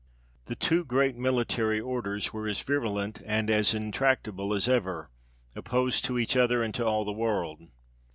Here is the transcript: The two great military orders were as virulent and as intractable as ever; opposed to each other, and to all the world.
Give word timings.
The 0.45 0.55
two 0.55 0.83
great 0.83 1.15
military 1.15 1.79
orders 1.79 2.33
were 2.33 2.47
as 2.47 2.63
virulent 2.63 3.21
and 3.23 3.51
as 3.51 3.75
intractable 3.75 4.51
as 4.51 4.67
ever; 4.67 5.11
opposed 5.55 6.05
to 6.05 6.17
each 6.17 6.35
other, 6.35 6.63
and 6.63 6.73
to 6.73 6.83
all 6.87 7.05
the 7.05 7.11
world. 7.11 7.69